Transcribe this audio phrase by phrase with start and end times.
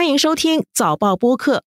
[0.00, 1.62] 欢迎收听早报播客。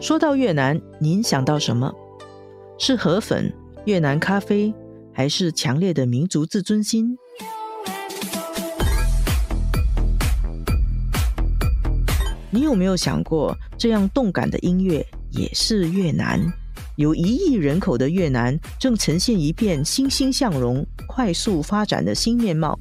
[0.00, 1.92] 说到越南，您想到什么？
[2.78, 3.52] 是河粉、
[3.84, 4.72] 越南咖啡，
[5.12, 7.18] 还是强烈的民族自尊心？
[12.48, 16.40] 你有没有想过，这样动感的音乐也是越南？
[16.96, 22.78] 有一亿人口的越南正呈现一片欣欣向荣、快速发展的新面貌。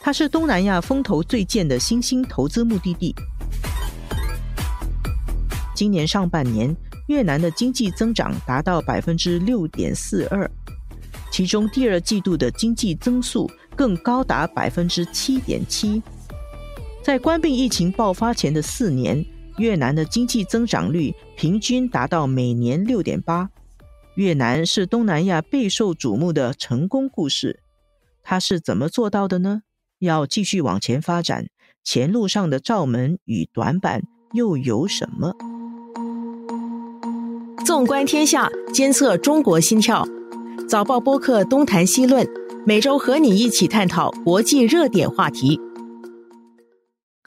[0.00, 3.14] 它是东南亚风头最健的新兴投资目的地。
[5.74, 6.74] 今年上半年，
[7.08, 10.50] 越南的经济增长达到百分之六点四二，
[11.30, 16.02] 其中第二季度的经济增速更高达百分之七点七。
[17.02, 19.24] 在关闭疫情爆发前的四年，
[19.58, 23.50] 越南的经济增长率平均达到每年六点八。
[24.14, 27.60] 越南是东南亚备受瞩目的成功故事，
[28.22, 29.62] 它是怎么做到的呢？
[29.98, 31.46] 要继续往前发展，
[31.82, 35.34] 前路上的罩门与短板又有什么？
[37.64, 40.06] 纵观天下，监测中国心跳。
[40.68, 42.26] 早报播客东谈西论，
[42.66, 45.60] 每周和你一起探讨国际热点话题。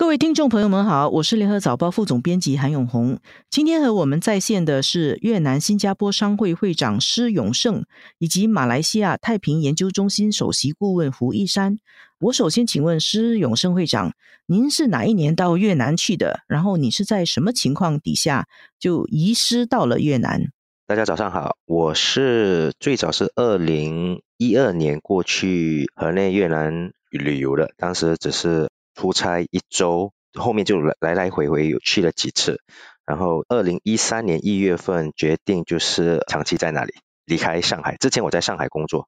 [0.06, 3.18] 各位听众朋友们好，我是联合早报副总编辑韩永红。
[3.50, 7.84] 今天和我们在线的是越南新加坡商会会长施永胜，
[8.20, 11.80] 以及马来西亚太平研究中心首席顾问胡一山。
[12.20, 14.14] 我首先请问施永胜会长，
[14.46, 16.42] 您是哪一年到越南去的？
[16.48, 18.48] 然后你是在什么情况底下
[18.80, 20.44] 就移师到了越南？
[20.86, 28.70] 大家早上好，我是最早是二零一二年过去河内越南旅游的，当时只是。
[28.96, 32.62] 出差一周，后面就来来来回回有去了几次，
[33.06, 36.94] 然后二零一三年一月份决定就是长期在那里
[37.26, 37.98] 离开上海。
[37.98, 39.08] 之前我在上海工作。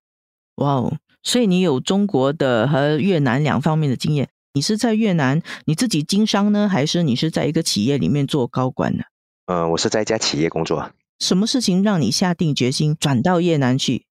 [0.55, 4.29] 哇哦，所以你有中国的和越南两方面的经验。
[4.53, 9.03] 你是在越南你自己经商呢，还是你是在一个企业里面做高管呢？
[9.45, 10.91] 嗯，我是在一家企业工作。
[11.19, 14.05] 什么事情让你下定决心转到越南去？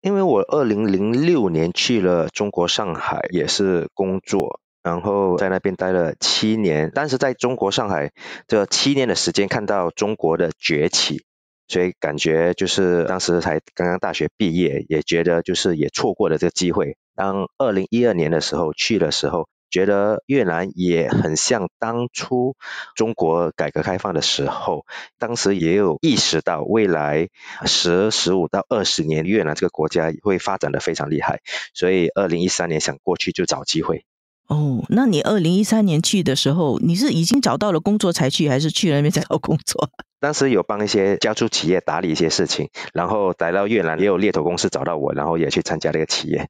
[0.00, 4.60] 因为我二零零六年去了中国上海，也是工作。
[4.88, 8.10] 然后在那边待了七年，但是在中国上海
[8.46, 11.26] 这七年的时间，看到中国的崛起，
[11.66, 16.96] 所以感觉就是当时才刚刚大学毕业，也觉得就是也错过了这个机会。
[17.14, 22.56] 当二零一二年的时候去的时候，觉得越南也很像当初
[22.96, 24.86] 中国改革开放的时候，
[25.18, 27.28] 当时也有意识到未来
[27.66, 31.40] 十十五到二十年越南这个国家会发展的非常厉害，
[31.74, 34.06] 所以二零一三年想过去就找机会。
[34.48, 39.90] 哦，那你二零一三年去的时候，你是已经找到了工作才去，还是去了那边才找工作？
[40.20, 46.48] 当时有帮一些家族企业打理一些事情，然后来到越南，也有猎头公司找到我，然后也去参加这个企业。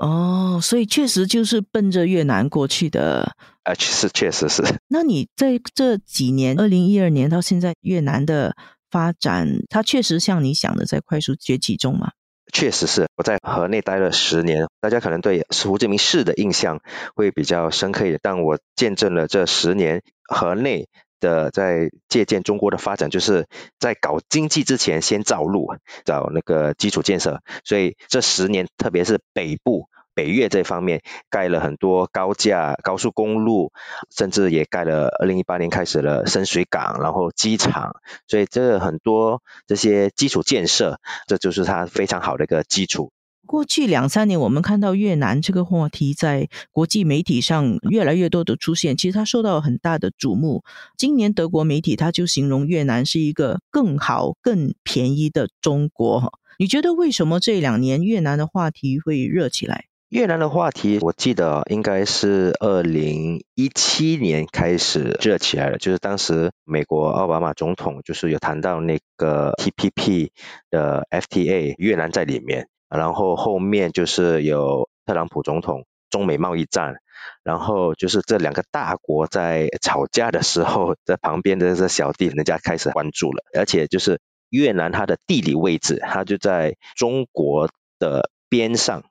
[0.00, 3.36] 哦，所以确实就是奔着越南过去的。
[3.64, 4.62] 啊，是确实是。
[4.88, 8.56] 那你在这几年，二零一二年到现在，越南的
[8.90, 12.12] 发展，它确实像你想的在快速崛起中吗？
[12.54, 16.80] 确实是我在河内待了十年，大家可能对胡志明市的印象
[17.16, 20.88] 会比较深刻一点，但我见证了这十年河内
[21.18, 23.48] 的在借鉴中国的发展，就是
[23.80, 29.88] 在搞经济之前先造路，找那个基础建设，所以这十年特别是北部。
[30.14, 33.72] 北越这方面盖了很多高架、高速公路，
[34.10, 35.08] 甚至也盖了。
[35.18, 43.12] 二零一八年开始了深水港，然后机场，所以这很多这些基础建设，这就是它非常好的一个基础。
[43.46, 50.64] 过去两三年，我们看到越南这个话题在国际媒体上越来越多的出现，其实它受到很大的瞩目。
[50.96, 56.38] 今年德国媒体它就形容越南是一个更好、更便宜的中国。
[56.58, 59.84] 你觉得为什么这两年越南的话题会热起来？
[60.10, 70.30] 越南的话题，我记得应该是二零一七年开始热起来了，就是当时美国奥巴马总统就是有谈到那个 TPP
[70.70, 76.94] 的 FTA，越南在里面，然后后面就是有特朗普总统中美贸易战，
[77.42, 87.68] 然后就是这两个大国在吵架的时候， 在旁边的这小弟人家开始关注了，而且就是越南它的地理位置，它就在中国
[87.98, 89.02] 的边上。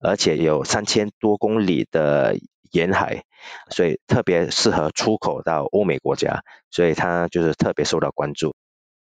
[0.00, 2.36] 而且有三千多公里的
[2.72, 3.24] 沿海，
[3.70, 8.54] 所以特别适合出口到欧美国家，所以它就是特别受到关注。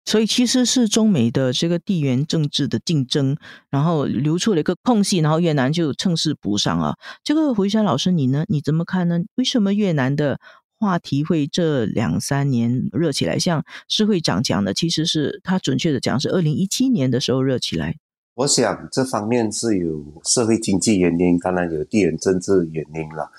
[0.08, 3.36] 所以其实是中美的这个地缘政治的竞争，
[3.70, 6.94] 然后留出了一个空隙，然后越南就趁势补上啊。
[7.24, 8.44] 这个胡山老师，你呢？
[8.46, 9.18] 你怎么看呢？
[9.34, 10.38] 为什么越南的
[10.78, 13.36] 话题会这两三年热起来？
[13.36, 17.96] 像施会长讲的，其实是他准确的讲是二零一七年的时候热起来。
[18.36, 23.30] 我想这方面是有社会经济原因，当然有地缘政治原因了。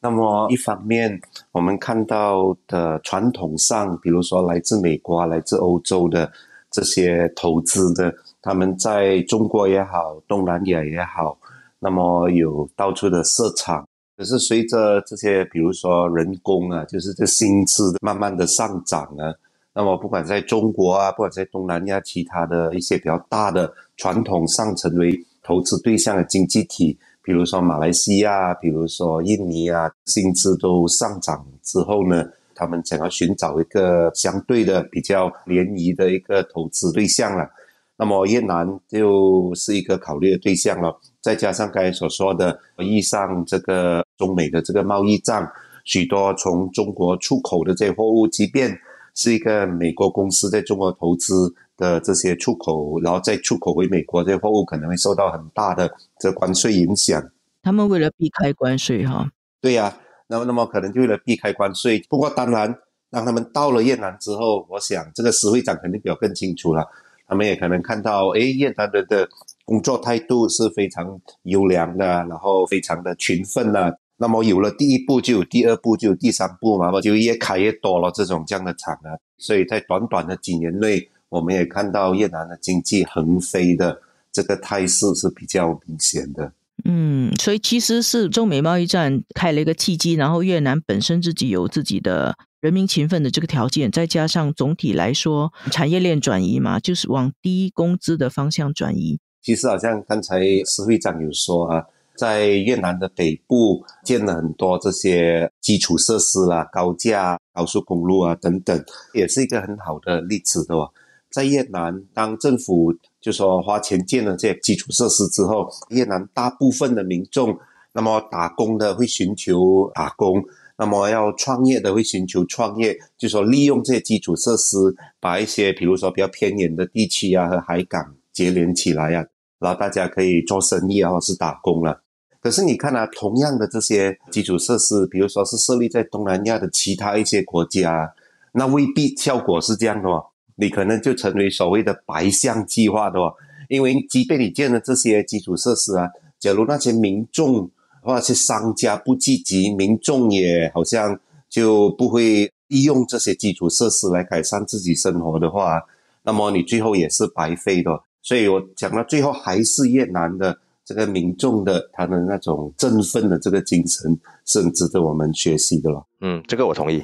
[0.00, 1.20] 那么一方面，
[1.50, 6.30] 我们看到的传统上，比如说来自美国、来自欧洲的
[6.70, 11.36] 这些投资的，他们在中国也好，东南亚也好，
[11.80, 13.84] 那么有到处的设厂。
[14.16, 19.34] 可是随着这些，比如说人工啊，就是这薪资慢慢的上涨啊。
[19.76, 32.24] 那么，不管在中国啊，不管在东南亚其他的一些比较大的传统上成为投资对象的经济体，比如说马来西亚，比如说印尼啊，薪资都上涨之后呢，
[32.54, 37.50] 他们想要寻找一个相对的比较联谊的一个投资对象了。
[37.96, 40.96] 那么越南就是一个考虑的对象了。
[41.20, 45.50] 再加上刚才所说的，遇上这个中美的这个贸易战，
[45.84, 48.76] 许多从中国出口的这些货物，即便
[49.14, 57.22] 是一个美国公司在中国投资的这些出口，然后再出口回美国，这些货物可能会受到很大的这关税影响。
[57.62, 59.30] 他们为了避开关税，哈，
[59.60, 59.96] 对呀，
[60.26, 62.04] 那么那么可能就为了避开关税。
[62.08, 62.74] 不过当然，
[63.10, 66.84] 让他们到了越南之后，我想这个石会长肯定比较更清楚了。
[67.26, 69.26] 他们也可能看到，哎，越南人的
[69.64, 73.98] 工作态度是非常优良的，然后非常的勤奋的。
[74.16, 79.18] 那么有了第一步，就有第二步，就有第三步嘛，就越开越多了这种这样的厂啊。
[79.38, 84.00] 所以在短短的几年内，我们也看到越南的经济横飞的
[84.30, 86.52] 这个态势是比较明显的。
[86.84, 99.18] 嗯，所以其实是中美贸易战开了一个契机，然后越南本身自己有自己的人民勤奋的这个条件，再加上总体来说产业链转移嘛，就是往低工资的方向转移。
[99.42, 101.84] 其实好像刚才施会长有说啊。
[102.16, 110.90] 在越南的北部建了很多这些基础设施啦，高架、高速公路啊等等，也是一个很好的例子的哦。
[111.30, 117.58] 在越南，当政府就说花钱建了这些基础设施之后，越南大部分的民众，
[117.92, 120.40] 那么打工的会寻求打工，
[120.78, 124.76] 那么要创业的会寻求创业，就说利用这些基础设施，
[125.18, 129.26] 把一些比如说比较偏远的地区啊和海港接连起来呀，
[129.58, 132.03] 然后大家可以做生意啊或是打工了。
[132.44, 138.12] 可是你看啊，同样的这些基础设施，比如说是设立在东南亚的其他一些国家，
[138.52, 140.26] 那未必效果是这样的哦。
[140.56, 143.32] 你可能就成为所谓的白象计划的哦。
[143.70, 147.70] 因为即便你建了这些基础设施啊，假如那些民众
[148.02, 151.18] 或者是商家不积极，民众也好像
[151.48, 155.80] 就不会利用这些基础设施来改善自己生活的话，
[156.22, 158.02] 那么你最后也是白费的。
[158.20, 160.58] 所以我讲到最后还是越南的。
[160.86, 166.06] 这个民众的他的那种振奋的这个精神，是很值得我们学习的了。
[166.20, 167.02] 嗯，这个我同意。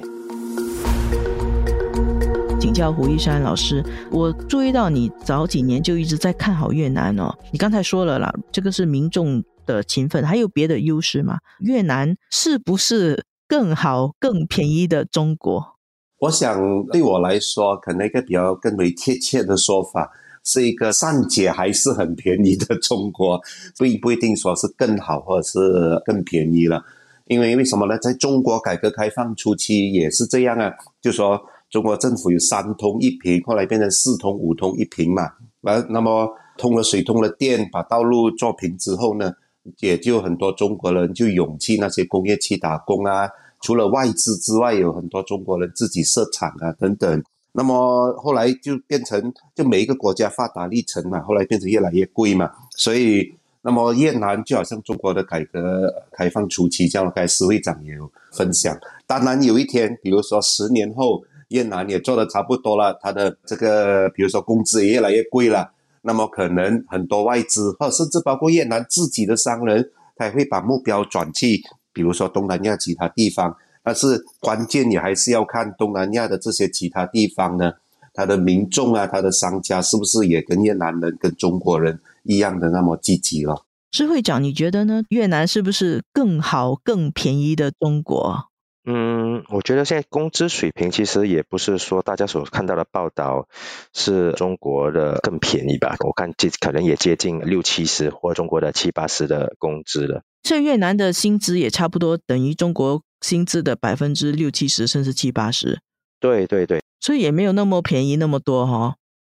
[2.59, 7.35] 请教胡一山老师，我注意到你早几年就一直在看好越南哦。
[7.51, 11.39] 你刚才说了啦，这个是民众的勤奋，还有别的优势吗？
[11.61, 15.79] 越南是不是更好、更便宜的中国？
[16.19, 20.11] 我想对我来说，可能一个比较更为贴切的说法。
[20.43, 23.39] 是一个善解还是很便宜的中国，
[23.77, 26.83] 不一不一定说是更好或者是更便宜了，
[27.25, 27.97] 因为为什么呢？
[27.99, 31.39] 在中国改革开放初期也是这样啊，就说
[31.69, 36.27] 中国政府有三通一平，后来变成四通五通一平嘛，完那么
[36.57, 39.31] 通了水通了电，把道路做平之后呢，
[39.79, 43.29] 也就很多中国人就涌去那些工业区打工啊，
[43.61, 47.23] 除了外资之外，有很多中国人自己设厂啊等等。
[47.53, 52.49] 那么后来就变成，就每一个国家发达历程嘛，后来变成越来越贵嘛。
[52.77, 58.77] 所以，那么越南就好像中国的改革开放初期，这样，该施会长也有分享。
[59.05, 73.57] 当然有一天，比如说十年后，越南也做的差不多了，他的这个比如说工资也越来越贵了，那么可能很多外资，或甚至包括越南自己的商人，他也会把目标转去，比如说东南亚其他地方。
[73.83, 77.73] 但是关键你还是要看东南亚的这些其他地方呢，
[78.13, 83.65] 他的民众啊，他的商家是不是也跟越南人、跟中国人一样的那么积极了？
[83.91, 85.03] 智会长，你觉得呢？
[85.09, 88.45] 越南是不是更好、更便宜的中国？
[88.83, 93.47] 嗯，我觉得现在工资水平其实也不是说大家所看到的报道
[93.93, 95.97] 是中国的更便宜吧？
[95.99, 100.23] 我看这可能也接近六七十或中国的七八十的工资了。
[100.41, 103.03] 这越南的薪资也差不多等于中国。
[103.21, 105.79] 薪资的百分之六七十，甚至七八十，
[106.19, 108.95] 对对对，所以也没有那么便宜那么多哈，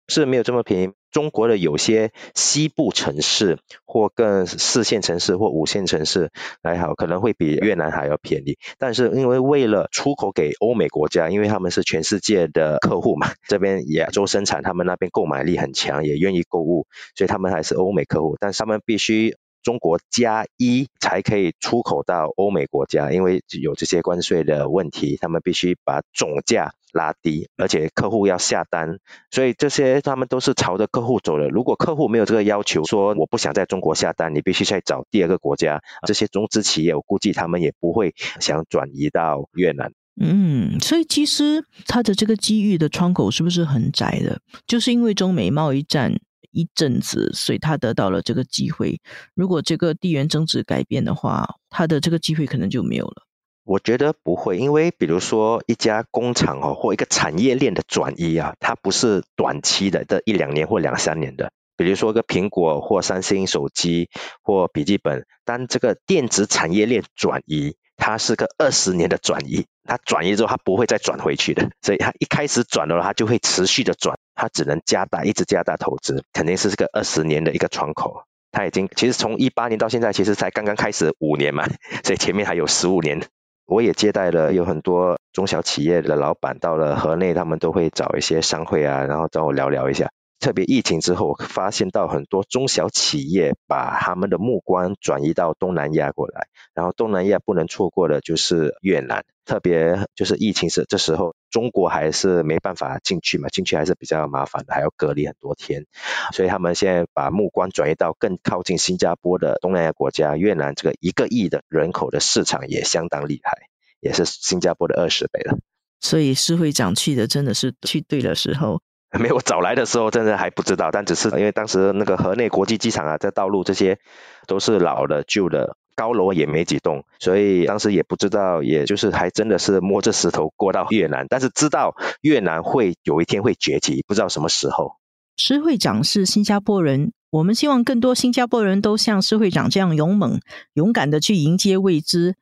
[0.07, 0.89] 是没有这么便宜。
[1.11, 6.31] 中国的有些西部城市或更四线城市或五线城市
[6.63, 8.57] 还好，可能会比越南还要便宜。
[8.77, 18.37] 但是因为为了出口给欧美国家，因为他们是全世界的客户嘛， 这边亚洲生产，他们那边购买力很强，也愿意购物，所以他们还是欧美客户。
[18.39, 19.35] 但是他们必须。
[19.63, 28.97] 中国加一才可以出口到欧美国家，因为有这些关税的问题，他们必须把总价拉低，而且客户要下单，
[29.29, 31.47] 所以这些他们都是朝着客户走的。
[31.49, 35.81] 如果客户没有这个要求，说我不想在中国下单，你必须再找第二个国家。
[36.05, 39.93] 这些中资企业，我估计他们也不会想转移到越南。
[40.19, 44.41] 嗯，所以其实它的这个机遇的窗口是不是很窄的？
[44.67, 46.19] 就是因为中美贸易战。
[46.51, 48.99] 一阵子，所以他得到了这个机会。
[49.35, 53.23] 如果这个地缘政治改变的话，他的这个机会可能就没有了。
[53.63, 61.51] 我觉得不会，因为比如说一家工厂哦，或一个产业链的转移啊，它不是短期的，这一两年或两三年的。
[61.77, 64.09] 比如说个苹果或三星手机
[64.43, 69.65] 或笔记本，当这个电子产业链转移，它是个二十年的转移。
[69.83, 71.71] 它转移之后，它不会再转回去的。
[71.81, 74.17] 所以它一开始转了，它就会持续的转。
[74.35, 78.23] 它只能加大，一直加大投资，肯定是这个二十年的一个窗口。
[78.51, 81.65] 它已经其实从一八年到现在，其实才刚刚开始五年嘛，
[82.03, 83.21] 所以前面还有十五年。
[83.65, 90.09] 我也接待了有很多中小企业的老板到了河内，他们都会找一些商会啊，然后找我聊聊一下。
[90.41, 105.85] 特别疫情之后，发现到很多中小企业把他们的目光转移到东南亚过来，然后东南亚不能错过的就是越南，特别就是疫情时这时候，中国还是没办法进去嘛，进去还是比较麻烦的，还要隔离很多天，
[106.33, 113.67] 所以他们现在把目光转移到更靠近新加坡的东南亚国家，越南这个一个亿的人口的市场也相当厉害，
[113.99, 115.59] 也是新加坡的二十倍了。
[115.99, 118.81] 所以施会长去的真的是去对了时候。
[119.19, 123.99] 没有早来的时候，真的还不知道，但只是因为当时那个河内国际机场啊，在道路这些
[124.47, 134.93] 都是老的、旧的，高楼也没几栋，所以当时也不知道，也就是还真的是摸着石头过到越南，但是知道越南会有一天会崛起，不知道什么时候。
[135.35, 140.39] 施会长是新加坡人，我们希望更多新加坡人都像施会长这样勇猛、
[140.73, 142.35] 勇敢的去迎接未知。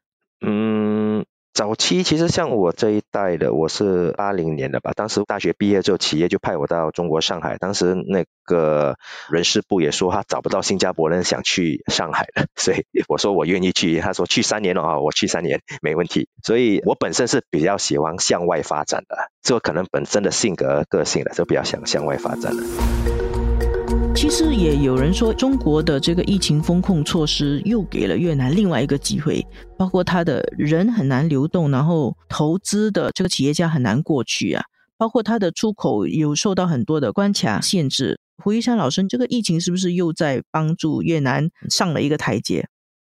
[0.45, 0.98] 嗯。
[1.53, 4.91] 早期其实像我这一代的，我是八零年的吧。
[4.95, 7.57] 当时大学毕业之后，企业就派我到中国上海。
[7.57, 8.95] 当时那个
[9.29, 13.99] 人事部也说他找不到新加坡人想去上海的， 所以我说我愿意去。
[13.99, 16.29] 他说去三年了啊，我去三年没问题。
[16.43, 23.28] 所以我本身是比较喜欢向外发展的，这可能本身的性格个性的，就比较想向外发展的。
[24.45, 29.45] 是也有人说，中国的这个疫情风控措施又给了越南另外一个机会，
[29.77, 34.63] 包括他的人很难流动，然后投资的这个企业家很难过去啊，
[34.97, 38.17] 包括他的出口有受到很多的关卡限制。
[38.41, 42.65] 胡一山老师，这个疫情是不是又在帮助越南上了一个台阶？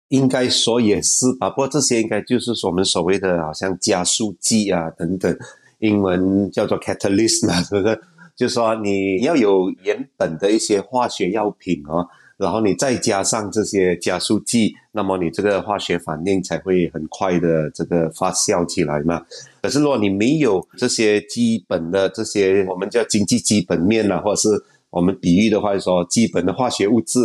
[0.09, 5.33] 应该说也是吧，不过这些应该就是我们所谓的好像加速剂啊等等，
[5.79, 7.97] 英文叫做 catalyst 嘛，对不对？
[8.35, 19.21] 就是说，你要有原本的一些化学药品哦，然后你再加上这些加速剂，那么你这个化学反应才会很快的这个发酵起来嘛。
[19.61, 24.49] 可是如果你没有这些基本的这些我们叫经济基本面啊，或者是
[24.89, 27.19] 我们比喻的话说，基本的化学物质，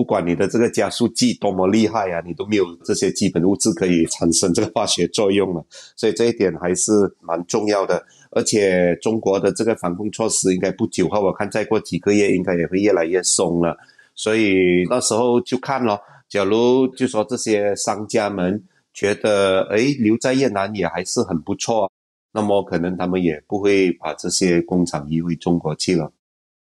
[0.00, 5.62] 不管你的这个加速剂多么厉害啊，你都没有这些基本物质可以产生这个化学作用了。
[5.94, 6.90] 所以这一点还是
[7.20, 8.02] 蛮重要的。
[8.30, 13.76] 而且中国的这个防控措施应该不久后，我看再过几个月应该也会越来越松了，
[14.14, 16.00] 所以那时候就看咯。
[16.30, 18.64] 假如就说这些商家们
[18.94, 21.92] 觉得，哎，留在越南也还是很不错，
[22.32, 26.10] 那么可能他们也不会把这些工厂移回中国去了。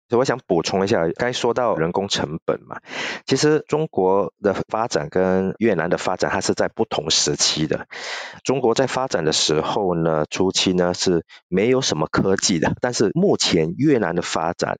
[0.07, 2.79] 所以我想补充一下，该说到人工成本嘛，
[3.25, 7.87] 其实中国的发展跟越南的发展，它是在不同时期的。
[8.43, 14.77] 中国在发展的时候呢，初期呢是没有什么科技的，但是目前越南的发展，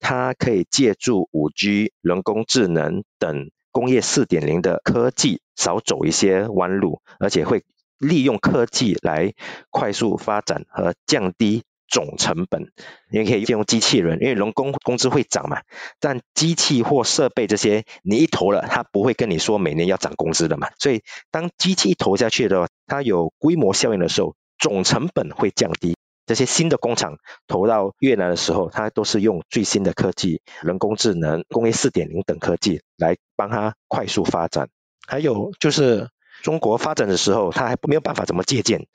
[0.00, 7.62] 它可以借助五 G、人工智能等工业四点零的科技，少走一些弯路，而且会
[7.98, 9.32] 利用科技来
[9.70, 11.62] 快速发展和降低。
[11.88, 12.72] 总成本，
[13.10, 15.62] 你可以用机器人，因为人工工资会涨嘛。
[16.00, 20.68] 但机器或设备这些，你一投了，它不会跟你说每年要涨工资的嘛。
[20.78, 25.96] 所以当机器投下去的话，它有规模效应的时候，总成本会降低。
[26.26, 34.68] 这些新的工厂投到越南的时候，它都是用最新的科技，人工智能、工业四点零等科技来帮它快速发展。
[35.06, 36.08] 还有就是
[36.42, 38.86] 中国发展的时候，它还没有办法怎么借鉴，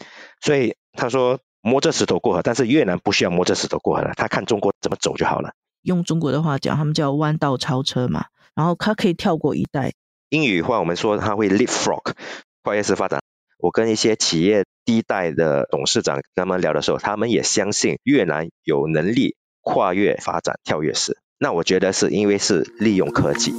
[0.41, 1.39] 所以他说。
[1.61, 5.53] 摸着石头过河，但是越南不需要摸着石头过河了，他看中国怎么走就好了。
[5.83, 8.25] 用中国的话讲，他们叫弯道超车嘛，
[8.55, 9.93] 然后它可以跳过一代。
[10.29, 12.13] 英语话我们说它会 leapfrog，
[12.63, 13.19] 跨越式发展。
[13.57, 21.17] 我跟一些企业第一代的董事长跟他们聊的时候，他们也相信越南有能力跨越发展跳跃式。
[21.39, 23.53] 那我觉得是因为是利用科技。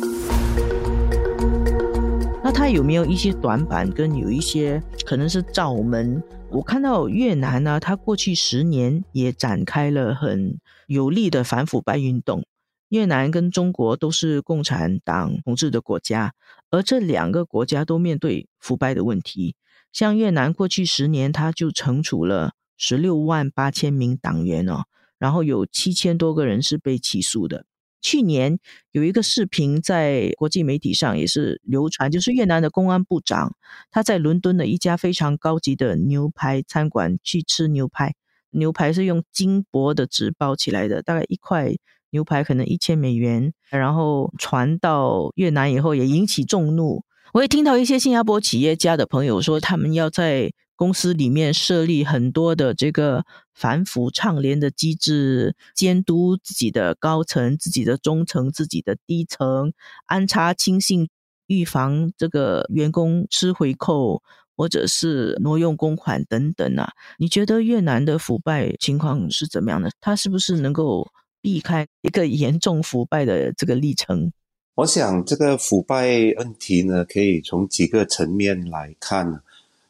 [2.44, 6.22] 那它有没有一些短板，跟有一些可能是罩门？
[6.54, 12.44] 我看到越南呢，它过去十年也展开了很有力的反腐败运动。
[12.90, 16.34] 越南跟中国都是共产党统治的国家，
[16.70, 19.56] 而这两个国家都面对腐败的问题。
[19.92, 24.84] 像越南过去十年，他就惩处了十六万八千名党员哦，
[25.18, 27.64] 然后有七千多个人是被起诉的。
[28.02, 28.58] 去年
[28.90, 33.54] 有一个视频在国际媒体上也是流传，就是越南的公安部长
[33.90, 38.14] 他在伦敦的一家非常高级的牛排餐馆去吃牛排，
[38.50, 41.72] 牛排是用金箔的纸包起来的，大概一块
[42.10, 47.04] 牛排可能一千美元，然后传到越南以后也引起众怒。
[47.32, 53.24] 我也听到一些新加坡企业家的朋友说，他们要在公司里面设立很多的这个
[53.54, 59.72] 反腐倡廉的机制，监督自己的高层、自己的中层、自己的低层，
[60.06, 61.08] 安插亲信，
[61.46, 64.24] 预防这个员工吃回扣
[64.56, 66.90] 或者是挪用公款等等啊。
[67.16, 69.88] 你觉得越南的腐败情况是怎么样的？
[70.00, 71.08] 他是不是能够
[71.40, 74.32] 避开一个严重腐败的这个历程？
[74.74, 76.08] 我想这个腐败
[76.38, 79.44] 问题呢，可以从几个层面来看。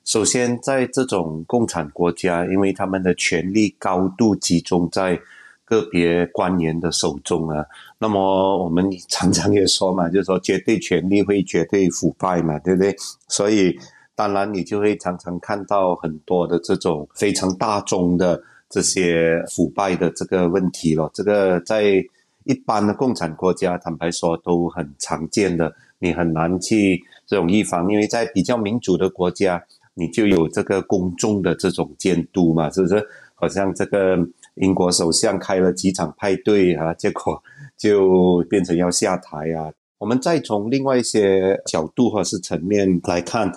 [0.04, 5.21] 首先，在这种共产国家，因为他们的权力高度集中在
[5.64, 7.64] 个别官员的手中啊，
[7.99, 12.94] 那么我们常常也说嘛，就是说绝对权力会绝对腐败嘛，对不对？
[13.28, 13.78] 所以
[14.14, 21.11] 当然你就会常常看到很多的这种非常大众的这些腐败的这个问题了。
[21.14, 22.04] 这个在。
[22.44, 33.06] 一般的共产国家，坦白说都很常见的，你很难去这种预防，因为在比较民主的国家，你就有这个公众的这种监督嘛，是不是？
[33.34, 34.16] 好像这个
[34.54, 37.42] 英国首相开了几场派对啊，结果
[37.76, 39.72] 就变成要下台啊。
[39.99, 43.52] 我们再从另外一些角度或是层面来看，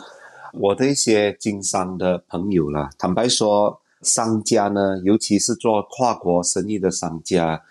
[0.54, 7.62] 我的一些经商的朋友啦，坦白说，商家呢，尤其是做跨国生意的商家。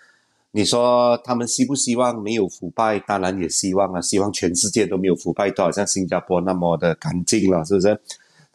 [0.51, 2.97] 你说他们希不希望没有腐败？
[2.99, 7.99] 当然也希望啊，希望全世界都没有腐败，都好像新加坡那么的干净了，是不是？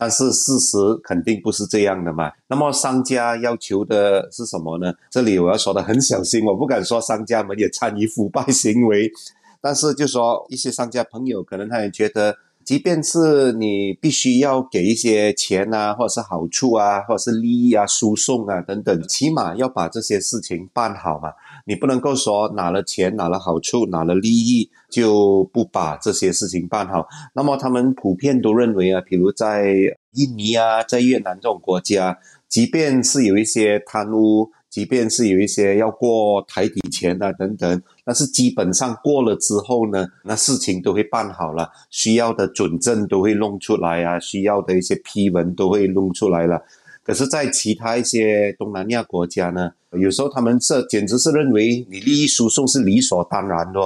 [0.01, 2.33] 但是事实肯定不是这样的嘛。
[2.49, 4.93] 那么商家要求的是什么呢？
[5.11, 9.13] 这里我要说的很小心，我不敢说商家们也参与腐败行为，
[9.61, 12.39] 但是就说一些商家朋友可能他也觉得。
[12.63, 21.33] 即便是你必须要给一些钱啊，或者是好处啊，或者是利益啊、输送啊等等，起码要把这些事情办好嘛。
[21.71, 27.07] 你不能够说拿了钱、拿了好处、拿了利益就不把这些事情办好。
[27.33, 29.73] 那么他们普遍都认为啊，比如在
[30.15, 34.51] 印尼啊、在越南这种国家，即便是有一些贪污。
[34.69, 46.63] 即便是有一些要过台底钱啊等等，但是基本上过了之后呢，那事情都会办好了，需要的准证都会弄出来啊，需要的一些批文都会弄出来了。
[47.03, 53.81] 可是，在其他一些东南亚国家呢，有时候他们这简直是认为你利益输送是理所当然的，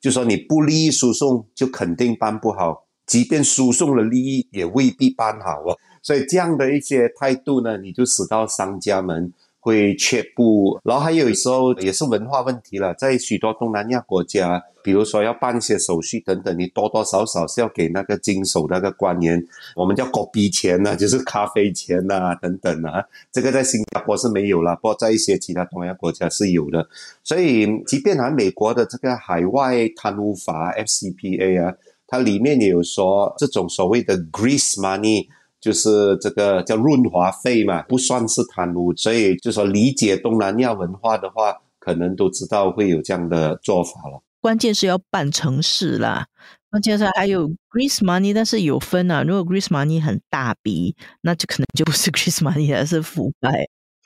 [0.00, 5.76] 就说你不利益输送就肯定办不好，即便输送了利益也未必办好哦。
[6.02, 9.32] 所以这样的一些态度呢，你就使到商家们。
[9.68, 12.94] 会却步，然后还有时候也是文化问题了。
[12.94, 19.38] 在许多东南亚国家，比如说要办一些手续等等，你多多少少是要给那个经手那个官员，
[19.76, 23.04] 我们叫狗逼钱呐，就是咖啡钱呐等等啊。
[23.30, 26.88] 这个在新加坡是没有了，不过在一些其他 东南亚国家是有的。
[27.22, 31.74] 所以，即便还美国的这个海外贪污法 FCPA 啊，
[32.06, 35.26] 它里面也有说这种所谓的 grease money。
[35.60, 44.22] 就是这个叫润滑费嘛，不算是贪污，所以就说理解东南亚文化的话，可能都知道会有这样的做法了。
[44.40, 46.26] 关键是要办成事啦，
[46.70, 49.22] 关键是还有 grease money，但是有分啊。
[49.22, 53.50] 如果 grease money 很大笔，那就可能就不是 grease money，而是腐败。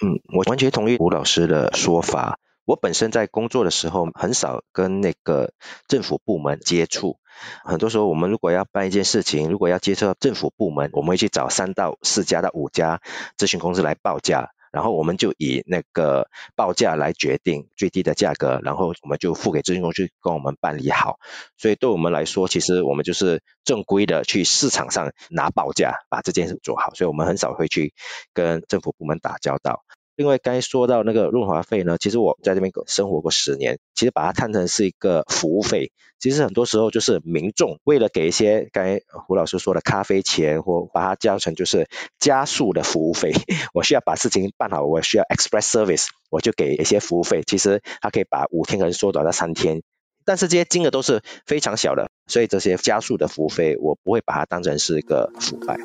[0.03, 2.39] 嗯，我完全同意吴老师的说法。
[2.65, 5.53] 我本身在工作的时候，很少跟那个
[5.89, 7.19] 政府部门接触。
[7.65, 13.01] 很多时候，我们如果要办一件事情，如果要接触到政府部门，我们会去找三到四家到五家
[13.37, 21.19] 咨询公司来报价，然后我们就以那个报价来决定最低的价格，然后我们就付给咨询公司跟我们办理好。
[21.57, 26.95] 所以对我们来说，其实我们就是正规的去市场上拿报价，把这件事做好。
[26.95, 27.93] 所以我们很少会去
[28.35, 29.83] 跟政府部门打交道。
[30.23, 35.91] 因为刚才说到那个润滑费呢，其实我在这边生活过十年，其实把它看成是一个服务费。
[36.21, 41.89] 其实很多时候就是民众为了给一些刚才胡老师说的咖啡钱，或把它叫成就是
[42.21, 43.33] 加速的服务费。
[43.75, 47.43] 我需要把事情办好，我需要 express service，我就给一些服务费。
[47.45, 49.83] 其实它可以把五天可能缩短到三天，
[50.25, 55.77] 但是这些金额都是非常小的，所以这些加速的服务费我不会把它当成是一个腐败。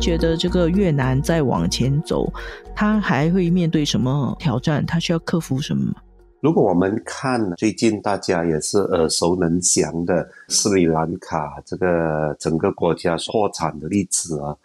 [0.00, 2.32] 觉得这个越南再往前走，
[2.74, 4.84] 他还会面对什么挑战？
[4.86, 5.92] 他需要克服什么？
[6.40, 14.56] 如果我们看最近大家也是耳熟能详的斯里兰卡这个整个国家破产的例子啊，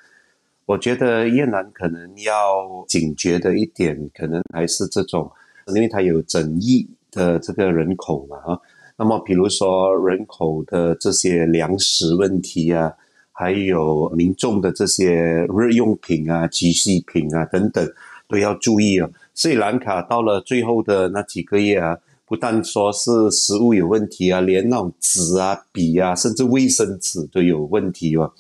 [0.66, 5.32] 我觉得越南可能要警觉的一点，可能还是这种，
[5.68, 8.60] 因为它有整亿的这个人口嘛啊，
[8.98, 12.92] 那么比如说人口的这些粮食问题啊。
[13.40, 17.88] 还有民众的这些日用品啊、急需品啊等等，
[18.28, 19.08] 都要注意哦。
[19.36, 28.34] 斯里兰卡到了最后的那几个月啊，不但说是食物有问题啊，连那种纸啊、笔啊，甚至卫生纸都有问题哦。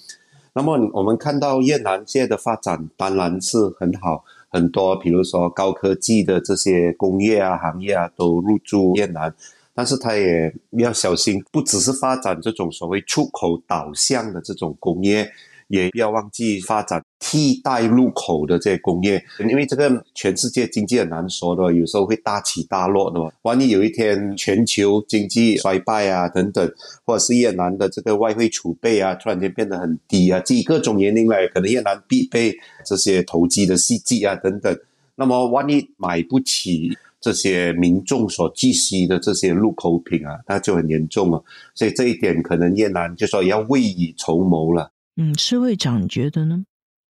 [0.53, 9.31] 那么我们看到越南现在的发展当然是很好，很多比如说高科技的这些工业啊、行业啊都入驻越南。
[9.77, 15.31] 但是它也要小心，不只是发展这种所谓出口导向的这种工业，
[15.67, 19.23] 也不要忘记发展替代入口的这些工业。
[19.47, 23.31] 因为这个全世界经济很难说的，有时候会大起大落的。
[23.43, 26.73] 万一有一天全球经济衰败啊，等等，
[27.05, 34.75] 或者是越南的这个外汇储备啊，突然间变得很低啊，基于各种原因来，可能越南必备这些投机的细剂啊，等等。
[35.13, 36.97] 那么万一买不起。
[37.27, 41.43] 这些民众所寄息的这些入口品啊，那就很严重了。
[41.75, 44.93] 所以这一点可能越南就说要未雨绸缪了。
[45.17, 46.63] 嗯，施会长你觉得呢？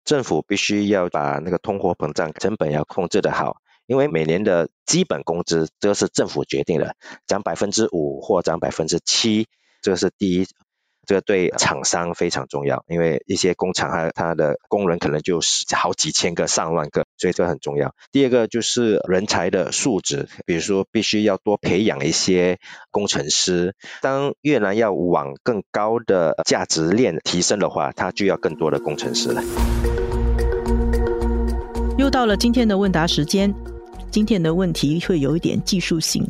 [0.05, 6.95] 政府必须要把那个通货膨胀成本要控制的好，因为每年的基本工资这个是政府决定的，
[7.27, 9.47] 涨百分之五或涨百分之七，
[9.81, 10.47] 这个是第一。
[11.07, 17.93] 这个对厂商非常重要，因为一些工厂它它的工人可能就是好几千个、上万个，所以这很重要。
[18.11, 22.59] 第二个就是人才的素质，比如说必须要多培养一些
[22.91, 23.75] 工程师。
[24.01, 29.41] 当越南要往更高的价值链提升的话，它就要更多的工程师了。
[31.97, 33.53] 又到了今天的问答时间，
[34.11, 36.25] 今天的问题会有一点技术性。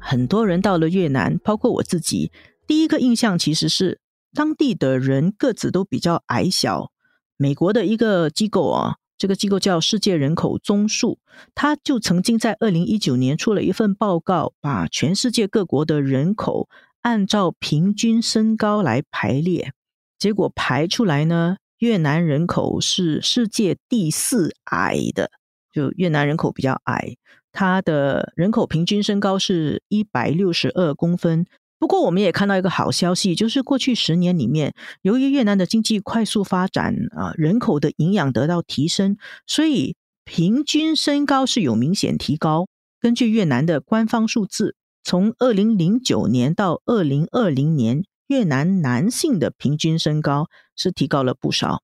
[0.00, 2.30] 很多人到了越南，包括我自己，
[2.66, 4.00] 第一个印象其实是。
[4.34, 6.92] 当地的人个子都比较矮小。
[7.38, 11.18] 美国的一个机构啊，这个机构叫世界人口综述，
[11.54, 16.68] 他就曾经在二零一九年出了一份报告，把全世界各国的人口
[17.02, 19.72] 按照平均身高来排列，
[20.18, 25.32] 结果排出来呢，越南人口是世界第四矮的，
[25.72, 27.16] 就越南人口比较矮，
[27.50, 31.44] 它的人口平均身高是一百六十二公分。
[31.78, 42.66] 不过，我们也看到一个好消息，就是过去十年里面，由于越南的经济快速发展，啊，人口的营养得到提升，所以平均身高是有明显提高。
[43.00, 51.82] 根据越南的官方数字，从二零零九年到二零二零年，越南男性的平均身高是提高了不少。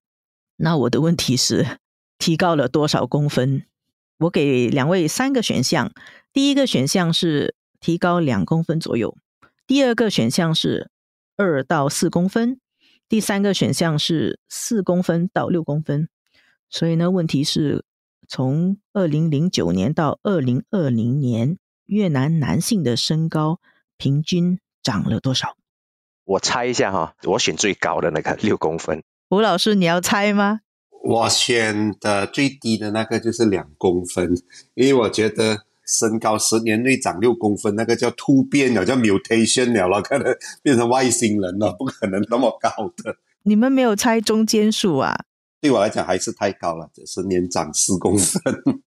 [0.57, 1.79] 那我的问题是，
[2.19, 3.63] 提高了多少公分？
[4.19, 5.93] 我给两位三个选项，
[6.33, 9.17] 第一个选项是提高两公分左右。
[9.67, 10.91] 第二个选项是
[11.39, 12.61] 二到四公分，
[13.09, 16.11] 第三个选项是四公分到六公分。
[16.69, 17.83] 所以呢，问题是
[18.29, 23.59] 从二零零九年到二零二零年，越南男性的身高
[23.97, 25.57] 平均长了多少？
[26.25, 29.03] 我猜一下哈，我选最高的那个六公分。
[29.31, 30.61] 吴老师，你要猜吗？
[31.03, 34.35] 我选的最低的那个就是两公分，
[34.75, 35.65] 因为我觉得。
[35.87, 43.17] 身高十年内长六公分，那个叫突变了，叫 mutation 了了，可能变成外星人了，不可能那么高的。
[43.43, 45.15] 你们没有猜中间数啊？
[45.61, 48.43] 对我来讲还是太高了，十年长四公分。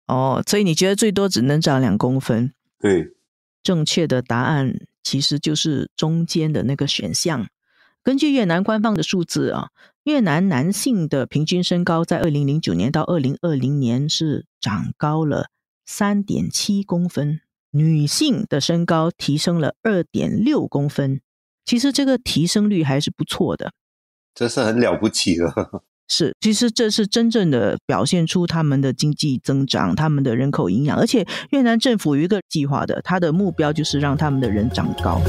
[0.08, 2.54] 哦，所以你觉得最多只能长两公分？
[2.80, 3.10] 对，
[3.62, 7.48] 正确的答案其实就是中间的那个选项。
[8.04, 9.70] 根据越南官方的数字啊，
[10.06, 15.48] 越南男性的平均身高在二零零九年到二零二零年是长高了。
[15.88, 17.40] 三点七公分，
[17.72, 21.22] 女性的身高提升了二点六公分。
[21.66, 23.72] 其实这个提升率还是不错的，
[24.36, 25.48] 这是很了不起的。
[26.10, 30.98] 是，其实这是真正的表现出他们的经济增长，他们的人口营养。
[30.98, 35.22] 而且越南政府有一个计划的，它的目标就是让他们的人长高。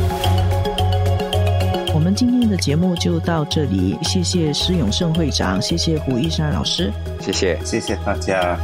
[1.99, 8.57] 我我们今天的节目就到这里，谢谢施永胜会长，谢谢胡一山老师，谢谢，谢谢大家。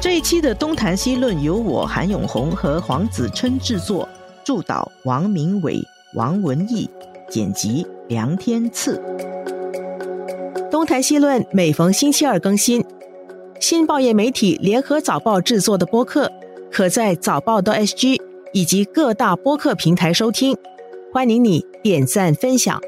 [0.00, 4.08] 这一期的东谈西论由我韩永红和黄子琛制作，
[4.42, 5.80] 助导王明伟、
[6.14, 6.90] 王文义，
[7.30, 9.00] 剪辑梁天赐。
[10.68, 12.84] 东谈西论每逢星期二更新，
[13.60, 16.30] 新报业媒体联合早报制作的播客，
[16.72, 18.20] 可在早报的 SG
[18.52, 20.58] 以及各大播客平台收听。
[21.16, 22.78] 欢迎你点赞分享。